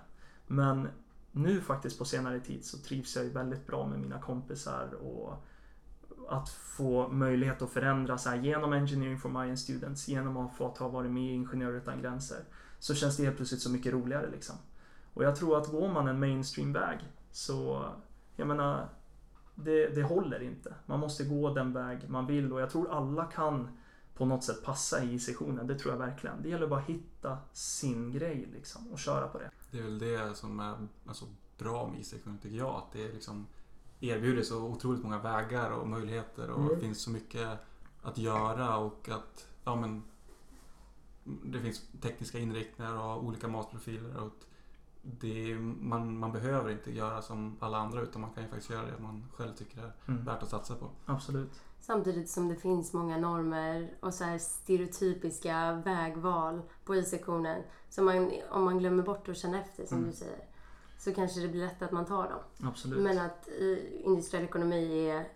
[0.47, 0.87] Men
[1.31, 5.45] nu faktiskt på senare tid så trivs jag ju väldigt bra med mina kompisar och
[6.29, 10.67] att få möjlighet att förändra så här, genom Engineering for Mayan Students, genom att få
[10.67, 12.43] ha varit med i Ingenjörer utan gränser,
[12.79, 14.55] så känns det helt plötsligt så mycket roligare liksom.
[15.13, 16.99] Och jag tror att går man en mainstream-väg
[17.33, 17.89] så,
[18.35, 18.89] jag menar,
[19.55, 20.73] det, det håller inte.
[20.85, 23.77] Man måste gå den väg man vill och jag tror alla kan
[24.15, 25.67] på något sätt passa i sessionen.
[25.67, 26.41] Det tror jag verkligen.
[26.41, 29.51] Det gäller bara att hitta sin grej liksom och köra på det.
[29.71, 31.25] Det är väl det som är alltså,
[31.57, 32.75] bra med e-sektionen tycker jag.
[32.75, 33.47] Att det är liksom
[33.99, 36.79] erbjuder så otroligt många vägar och möjligheter och Mm.
[36.79, 37.49] finns så mycket
[38.01, 40.03] att göra och att ja, men,
[41.23, 44.17] det finns tekniska inriktningar och olika matprofiler.
[44.17, 44.33] Och
[45.05, 48.71] det är, man, man behöver inte göra som alla andra utan man kan ju faktiskt
[48.71, 50.25] göra det man själv tycker är Mm.
[50.25, 50.89] värt att satsa på.
[51.05, 51.51] Absolut.
[51.79, 57.61] Samtidigt som det finns många normer och så här stereotypiska vägval på I-sektionen.
[57.89, 60.09] Så man, om man glömmer bort att känna efter, som Mm.
[60.09, 60.45] du säger,
[60.97, 62.69] så kanske det blir lätt att man tar dem.
[62.69, 62.99] Absolut.
[63.03, 63.47] Men att
[64.03, 65.27] industriell ekonomi är,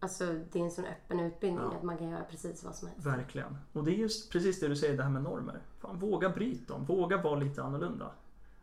[0.00, 1.76] alltså, det är en sån öppen utbildning Ja.
[1.76, 3.06] att man kan göra precis vad som helst.
[3.06, 3.58] Verkligen.
[3.72, 5.60] Och det är just precis det du säger, det här med normer.
[5.80, 6.84] Fan, våga bryta dem.
[6.84, 8.10] Våga vara lite annorlunda.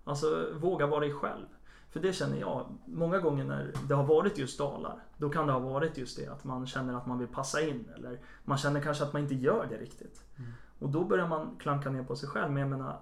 [0.03, 1.45] Alltså, våga vara dig själv.
[1.89, 5.53] För det känner jag, många gånger när det har varit just dalar, då kan det
[5.53, 8.81] ha varit just det att man känner att man vill passa in eller man känner
[8.81, 10.21] kanske att man inte gör det riktigt.
[10.37, 10.51] Mm.
[10.79, 12.51] Och då börjar man klanka ner på sig själv.
[12.51, 12.99] Men jag menar,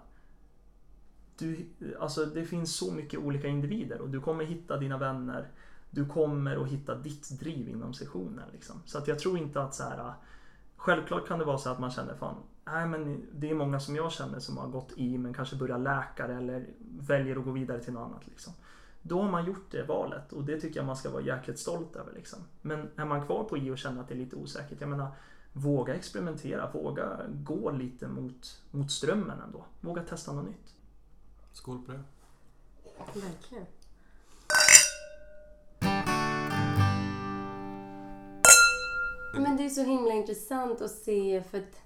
[1.38, 5.48] du, alltså det finns så mycket olika individer och du kommer hitta dina vänner.
[5.90, 8.50] Du kommer att hitta ditt driv inom sessionen.
[8.52, 8.82] Liksom.
[8.86, 10.14] Så att jag tror inte att så här.
[10.76, 12.36] Självklart kan det vara så att man känner fan,
[12.66, 15.78] nej men det är många som jag känner som har gått i men kanske börjar
[15.78, 18.28] läkare eller väljer att gå vidare till något annat.
[18.28, 18.54] Liksom.
[19.02, 21.96] Då har man gjort det valet och det tycker jag man ska vara jäkligt stolt
[21.96, 22.14] över.
[22.14, 22.40] Liksom.
[22.62, 25.12] Men är man kvar på I och känner att det är lite osäkert, jag menar
[25.54, 29.66] våga experimentera, våga gå lite mot, mot strömmen ändå.
[29.82, 30.76] Våga testa något nytt.
[31.54, 32.04] Skål på det.
[33.14, 33.66] Verkligen.
[39.34, 41.82] Men det är så himla intressant att se för att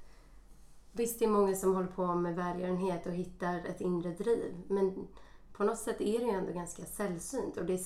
[0.95, 5.07] visst det är många som håller på med välgörenhet och hittar ett inre driv men
[5.53, 7.79] på något sätt är det ju ändå ganska sällsynt och det är,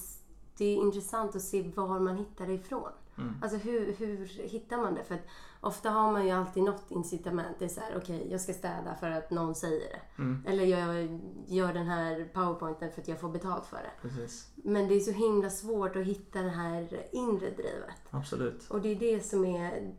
[0.57, 2.91] det är intressant att se var man hittar det ifrån.
[3.17, 3.35] Mm.
[3.41, 5.03] Alltså hur, hur hittar man det?
[5.03, 5.27] För att
[5.61, 7.55] ofta har man ju alltid något incitament.
[7.59, 10.21] Det är så här, okej jag ska städa för att någon säger det.
[10.21, 10.43] Mm.
[10.47, 14.09] Eller jag gör den här powerpointen för att jag får betalt för det.
[14.09, 18.01] Precis, Men det är så himla svårt att hitta det här inre drivet.
[18.09, 18.69] absolut.
[18.69, 19.95] Och det är det som är...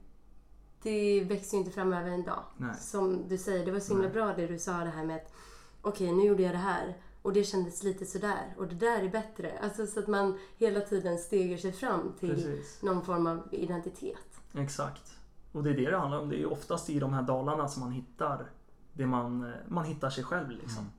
[0.82, 2.42] Det växer ju inte fram över en dag.
[2.56, 2.74] Nej.
[2.80, 4.14] Som du säger, det var så himla Nej.
[4.14, 5.32] bra det du sa det här med att
[5.82, 9.08] okej, nu gjorde jag det här och det kändes lite sådär och det där är
[9.08, 9.58] bättre.
[9.62, 12.82] Alltså så att man hela tiden steger sig fram till Precis.
[12.82, 14.40] någon form av identitet.
[14.54, 15.16] Exakt.
[15.52, 16.28] Och det är det det handlar om.
[16.28, 18.50] Det är ju oftast i de här dalarna som man hittar
[18.92, 20.78] det man, eh, man hittar sig själv liksom.
[20.78, 20.92] Mm.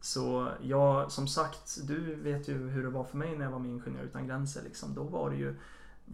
[0.00, 3.58] Så jag, som sagt, du vet ju hur det var för mig när jag var
[3.58, 4.62] med i Ingenjör utan gränser.
[4.62, 4.94] Liksom.
[4.94, 5.56] Då var det ju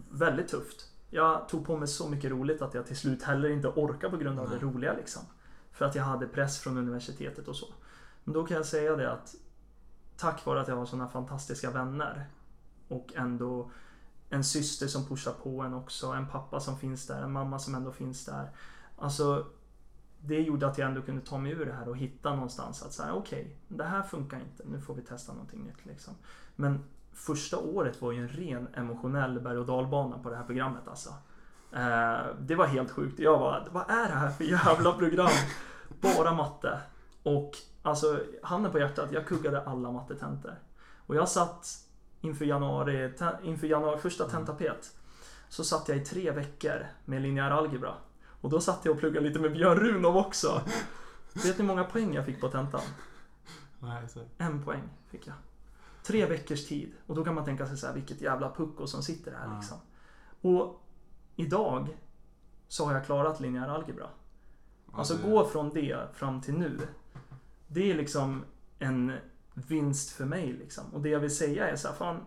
[0.09, 0.91] väldigt tufft.
[1.09, 4.17] Jag tog på mig så mycket roligt att jag till slut heller inte orkade på
[4.17, 4.59] grund av Nej.
[4.59, 4.93] det roliga.
[4.93, 5.23] Liksom.
[5.71, 7.67] För att jag hade press från universitetet och så.
[8.23, 9.35] Men då kan jag säga det att
[10.17, 12.29] tack vare att jag har sådana fantastiska vänner
[12.87, 13.71] och ändå
[14.29, 17.75] en syster som pushar på en också, en pappa som finns där, en mamma som
[17.75, 18.49] ändå finns där.
[18.97, 19.45] Alltså,
[20.19, 22.93] det gjorde att jag ändå kunde ta mig ur det här och hitta någonstans att
[22.93, 26.13] säga okej, det här funkar inte, nu får vi testa någonting nytt liksom.
[26.55, 26.83] Men
[27.17, 31.09] första året var ju en ren emotionell berg och dalbana på det här programmet alltså.
[31.71, 33.19] Eh, det var helt sjukt.
[33.19, 35.29] Jag var, vad är det här för jävla program?
[36.01, 36.79] Bara matte.
[37.23, 37.51] Och
[37.81, 40.55] alltså, handen på hjärtat, jag kuggade alla mattetentor.
[41.07, 41.87] Och jag satt
[42.21, 44.93] inför januari, inför januari första tentapet.
[45.49, 47.93] Så satt jag i tre veckor med linjär algebra.
[48.41, 50.61] Och då satt jag och pluggade lite med Björn Runov också.
[51.33, 52.81] Vet ni hur många poäng jag fick på tentan?
[53.79, 54.19] Nej, så.
[54.37, 55.35] En poäng fick jag.
[56.07, 56.91] Tre veckors tid.
[57.07, 59.55] Och då kan man tänka sig så här, vilket jävla pucko som sitter här Ja.
[59.55, 59.77] liksom.
[60.41, 60.83] Och
[61.35, 61.97] idag
[62.67, 64.07] så har jag klarat linjär algebra.
[64.91, 66.79] Alltså det- gå från det fram till nu.
[67.67, 68.43] Det är liksom
[68.79, 69.13] en
[69.53, 70.83] vinst för mig liksom.
[70.93, 72.25] Och det jag vill säga är så här, fan.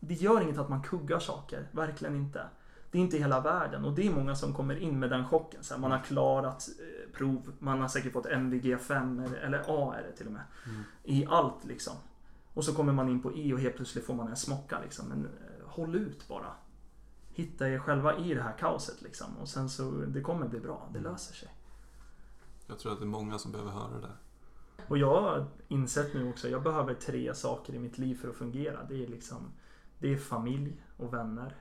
[0.00, 2.46] det gör inget att man kuggar saker, verkligen inte.
[2.90, 5.64] Det är inte hela världen och det är många som kommer in med den chocken.
[5.64, 9.64] Så här, man har klarat eh, prov, man har säkert fått MVG 5 eller, eller
[9.68, 10.42] A är det till och med.
[10.66, 10.82] Mm.
[11.04, 11.94] I allt liksom.
[12.56, 15.08] Och så kommer man in på E och helt plötsligt får man en smocka liksom.
[15.08, 16.52] Men eh, håll ut bara.
[17.28, 19.36] Hitta er själva i det här kaoset liksom.
[19.40, 20.88] Och sen så, det kommer bli bra.
[20.92, 21.48] Det löser sig.
[22.66, 24.12] Jag tror att det är många som behöver höra det.
[24.88, 28.36] Och jag har insett nu också, jag behöver tre saker i mitt liv för att
[28.36, 28.84] fungera.
[28.88, 29.52] Det är liksom,
[29.98, 31.56] det är familj och vänner.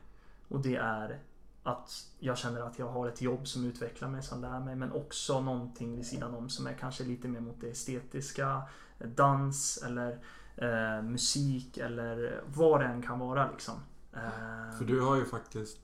[0.48, 1.20] Och det är
[1.64, 4.76] att jag känner att jag har ett jobb som utvecklar mig, som lär mig.
[4.76, 8.62] Men också någonting vid sidan om som är kanske lite mer mot det estetiska.
[9.00, 10.20] Dans eller
[10.58, 13.76] eh, musik eller vad det än kan vara liksom.
[14.14, 15.78] Eh, För du har ju faktiskt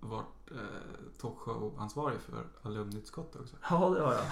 [0.00, 0.56] varit eh,
[1.20, 3.56] talkshow-ansvarig för alumnutskottet också.
[3.70, 4.24] Ja, det har jag.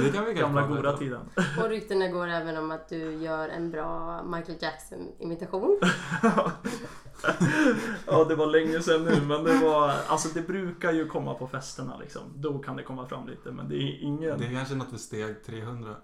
[0.02, 1.20] Det kan vi Gamla goda tiden.
[1.58, 5.80] Och ryktena går även om att du gör en bra Michael Jackson-imitation.
[8.06, 9.94] ja, det var länge sedan nu, men det var...
[10.08, 12.22] Alltså det brukar ju komma på festerna liksom.
[12.36, 14.38] Då kan det komma fram lite, men det är ingen...
[14.38, 15.96] Det är kanske något för steg 300.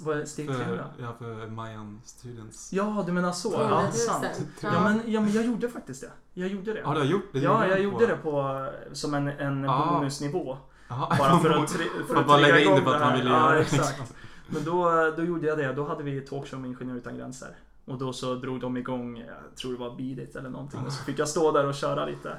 [0.00, 0.84] Vad är steg 300?
[0.96, 2.72] För, ja, för Mayan Students.
[2.72, 3.50] Ja, du menar så.
[3.50, 3.92] 300 Ja, 000.
[3.92, 4.26] sant.
[4.60, 4.68] Ja.
[4.74, 6.10] Ja men, ja, men jag gjorde faktiskt det.
[6.34, 6.80] Jag gjorde det.
[6.80, 7.38] Ja, du har gjort det?
[7.38, 9.92] Ja, jag på- gjorde det på, som en, en Ah.
[9.94, 10.56] bonusnivå.
[10.88, 11.16] Jaha.
[11.18, 13.16] Bara för att, tri, för För att bara lägga in det för att här.
[13.16, 13.60] ville ja, göra det.
[13.60, 14.14] exakt.
[14.48, 14.84] Men då,
[15.16, 15.72] då gjorde jag det.
[15.72, 17.56] Då hade vi talkshow med Ingenjör Utan Gränser.
[17.84, 20.80] Och då så drog de igång, jag tror det var Beat It eller någonting.
[20.86, 22.36] Och så fick jag stå där och köra lite.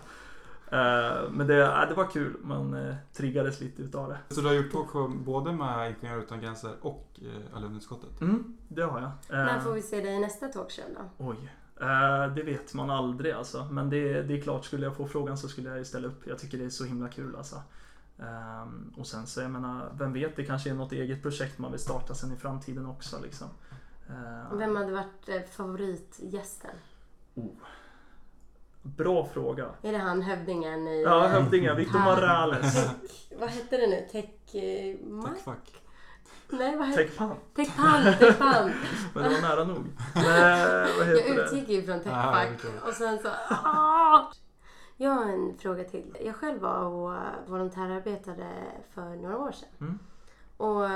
[0.72, 2.38] Eh, men det, ja, det var kul.
[2.44, 4.18] Man uh, triggades lite utav det.
[4.36, 8.22] Så du har gjort talkshow både med Ingenjörer Utan Gränser och eh, alumnutskottet?
[8.22, 9.40] Mm, det har jag.
[9.40, 11.26] Eh, När får vi se dig i nästa talkshow då?
[11.26, 11.52] Oj.
[11.82, 13.68] Eh, det vet man aldrig alltså.
[13.72, 16.28] Men det, det är klart, skulle jag få frågan så skulle jag ju ställa upp.
[16.28, 17.62] Jag tycker det är så himla kul alltså.
[18.20, 21.72] Ehm, och sen så, jag menar, vem vet, det kanske är något eget projekt man
[21.72, 23.48] vill starta sen i framtiden också liksom.
[24.10, 26.76] Eh, Vem hade varit eh, favoritgästen?
[28.98, 29.66] Bra fråga.
[29.82, 31.02] Är det han hövdingen i...
[31.04, 32.74] Ja, hövdingen, Victor Han- Morales.
[32.74, 34.08] Tech, vad hette det nu?
[34.12, 34.56] Tech...
[34.56, 34.96] Eh?
[35.34, 35.84] Techfuck.
[36.50, 37.36] Nej, vad hette Techpan.
[37.56, 38.74] Techpant, Techpant.
[39.14, 39.78] Men det var nära nog.
[40.16, 41.42] Men, vad Jag heter det?
[41.44, 42.72] utgick ju från Ah, Techfack okej.
[42.88, 43.28] och sen så...
[43.50, 44.32] Ah!
[44.98, 46.18] Jag har en fråga till.
[46.26, 47.16] Jag själv var och
[47.48, 48.48] volontärarbetade
[48.94, 49.70] för några år sedan.
[49.82, 50.00] Mm.
[50.58, 50.90] Och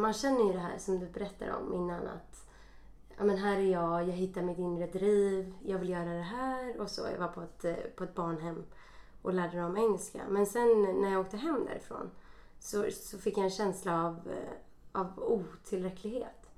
[0.00, 2.47] man känner ju det här som du berättade om innan att
[3.18, 6.80] ja, men här är jag, jag hittar mitt inre driv, jag vill göra det här
[6.80, 7.02] och så.
[7.12, 8.64] Jag var på ett, eh, på ett barnhem
[9.22, 10.20] och lärde dem engelska.
[10.28, 12.10] Men sen när jag åkte hem därifrån
[12.58, 16.50] så, så fick jag en känsla av, eh, av otillräcklighet.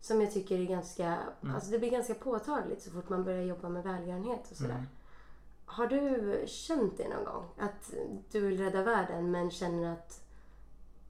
[0.00, 1.54] Som jag tycker är ganska, Mm.
[1.54, 4.70] alltså det blir ganska påtagligt så fort man börjar jobba med välgörenhet och sådär.
[4.74, 4.86] Mm.
[5.64, 7.44] Har du känt det någon gång?
[7.58, 7.94] Att
[8.30, 10.20] du vill rädda världen men känner att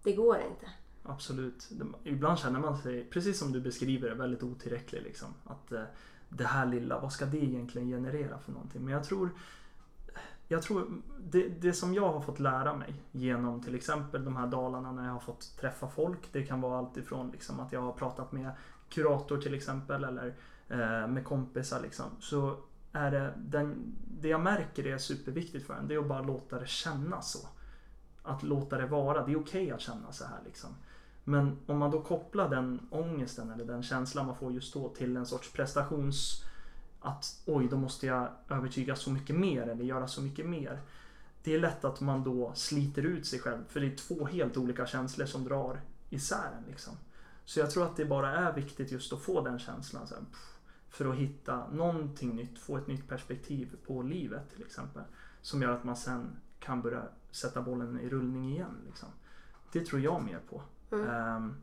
[0.03, 0.67] det går inte?
[1.03, 1.71] Absolut.
[2.05, 5.03] Ibland känner man sig, precis som du beskriver det, väldigt otillräcklig.
[5.03, 5.29] Liksom.
[5.45, 5.83] Att eh,
[6.29, 8.85] det här lilla, vad ska det egentligen generera för någonting?
[8.85, 9.31] Men jag tror,
[10.49, 14.47] jag tror det, det som jag har fått lära mig genom till exempel de här
[14.47, 16.33] dalarna när jag har fått träffa folk.
[16.33, 18.51] Det kan vara allt ifrån liksom, att jag har pratat med
[18.89, 20.35] kurator till exempel eller
[20.69, 21.81] eh, med kompisar.
[21.81, 22.07] Liksom.
[22.21, 22.57] Så
[22.93, 25.89] är det, den, det jag märker är superviktigt för en.
[25.89, 27.49] Det är att bara låta det kännas så.
[28.23, 29.27] Att låta det vara.
[29.27, 30.71] Det är okej att känna så här liksom.
[31.25, 35.17] Men om man då kopplar den ångesten eller den känslan man får just då till
[35.17, 36.45] en sorts prestations...
[37.05, 40.81] Att oj, då måste jag övertyga så mycket mer eller göra så mycket mer.
[41.43, 44.57] Det är lätt att man då sliter ut sig själv för det är två helt
[44.57, 45.81] olika känslor som drar
[46.11, 46.93] isär en liksom.
[47.45, 50.25] Så jag tror att det bara är viktigt just att få den känslan så här,
[50.89, 55.03] för att hitta någonting nytt, få ett nytt perspektiv på livet till exempel.
[55.41, 58.77] Som gör att man sen kan börja sätta bollen i rullning igen.
[58.87, 59.09] Liksom.
[59.73, 60.63] Det tror jag mer på.
[60.93, 61.11] Mm.
[61.11, 61.55] Ehm,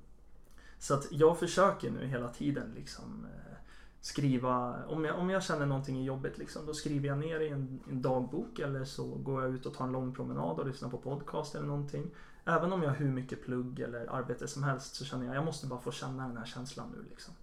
[0.80, 3.58] så att jag försöker nu hela tiden liksom eh,
[4.02, 7.50] skriva, om jag, om jag känner någonting i jobbet liksom, då skriver jag ner i
[7.50, 10.90] en, en dagbok eller så går jag ut och tar en lång promenad och lyssnar
[10.90, 12.12] på podcast eller någonting.
[12.46, 15.46] Även om jag har hur mycket plugg eller arbete som helst så känner jag jag
[15.46, 17.34] måste bara få känna den här känslan nu liksom.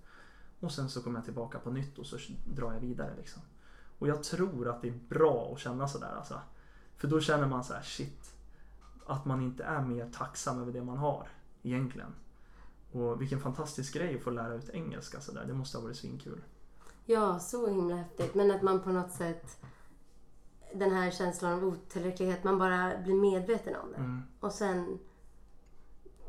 [0.61, 3.42] Och sen så kommer jag tillbaka på nytt och så drar jag vidare liksom.
[3.99, 6.40] Och jag tror att det är bra att känna sådär alltså.
[6.96, 8.35] För då känner man så här shit.
[9.07, 11.29] Att man inte är mer tacksam över det man har
[11.66, 12.14] egentligen.
[12.92, 15.44] Och vilken fantastisk grej att få lära ut engelska sådär.
[15.46, 16.40] Det måste ha varit svinkul.
[17.05, 18.35] Ja, så himla häftigt.
[18.35, 19.59] Men att man på något sätt
[20.74, 24.00] den här känslan av otillräcklighet, man bara blir medveten om den.
[24.05, 24.98] Mm, Och sen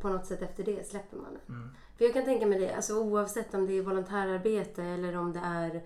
[0.01, 1.55] på något sätt efter det släpper man den.
[1.55, 5.33] mm, För jag kan tänka mig det, alltså oavsett om det är volontärarbete eller om
[5.33, 5.85] det är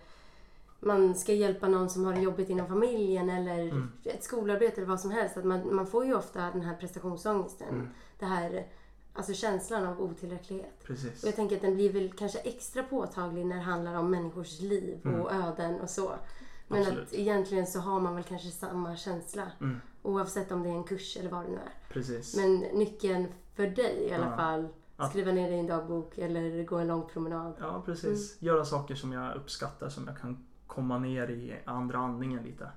[0.79, 3.91] man ska hjälpa någon som har det jobbigt inom familjen eller Mm.
[4.03, 5.37] ett skolarbete eller vad som helst.
[5.37, 7.69] Att man, man får ju ofta den här prestationsångesten.
[7.69, 7.87] Mm.
[8.19, 8.67] Det här
[9.13, 10.73] alltså känslan av otillräcklighet.
[10.81, 11.23] Och Precis.
[11.25, 14.99] jag tänker att den blir väl kanske extra påtaglig när det handlar om människors liv
[15.21, 16.11] och öden och så.
[16.67, 16.87] Men Mm.
[16.89, 17.07] Absolut.
[17.07, 19.51] att egentligen så har man väl kanske samma känsla.
[19.61, 19.81] Mm.
[20.01, 21.73] Oavsett om det är en kurs eller vad det nu är.
[21.93, 22.35] Precis.
[22.37, 24.35] Men nyckeln för dig i alla Ja.
[24.37, 24.67] fall,
[25.09, 27.53] skriva ner det i en dagbok eller gå en lång promenad.
[27.59, 28.41] Ja, precis.
[28.41, 28.53] Mm.
[28.53, 32.71] Göra saker som jag uppskattar, som jag kan komma ner i andra andningen lite.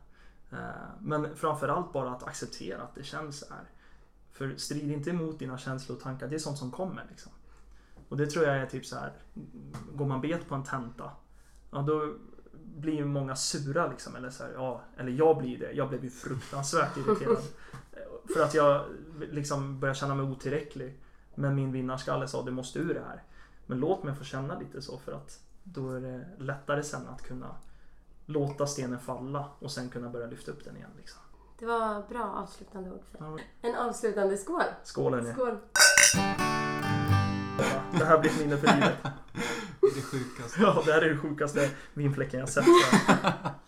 [0.53, 0.59] Eh,
[1.01, 3.65] Men framförallt bara att acceptera att det känns så här.
[4.35, 7.07] För strid inte emot dina känslor och tankar, det är sånt som kommer.
[7.11, 7.33] Liksom.
[8.09, 9.13] Och det tror jag är typ så här.
[9.93, 11.11] Går man bet på en tenta,
[11.71, 12.15] ja då
[12.77, 14.17] blir ju många sura liksom.
[14.17, 15.73] Eller, så här, ja, eller jag blir det.
[15.73, 17.43] Jag blev ju fruktansvärt irriterad.
[18.35, 18.85] För att jag
[19.31, 21.01] liksom börjar känna mig otillräcklig.
[21.35, 23.23] Men min vinnarskalle sa du måste ur det här.
[23.67, 27.23] Men låt mig få känna lite så för att då är det lättare sen att
[27.23, 27.57] kunna
[28.27, 30.91] låta stenen falla och sen kunna börja lyfta upp den igen.
[30.97, 31.21] Liksom.
[31.59, 33.39] Det var bra avslutande ord för Ja,
[33.69, 34.63] En avslutande skål!
[34.83, 35.33] skål hörni.
[35.33, 35.59] Skål!
[37.99, 38.97] Det här blir ett minne för livet.
[39.81, 40.61] Det sjukaste.
[40.63, 42.65] Ja, det här är det sjukaste vinfläcken jag sett.